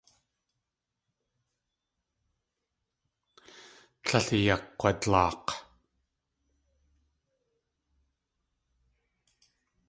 Tlél 4.03 4.27
ayakg̲wadlaak̲. 4.37 5.49